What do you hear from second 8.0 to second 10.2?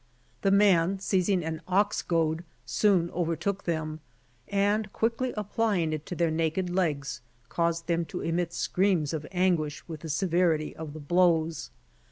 to emit screams of anguish with the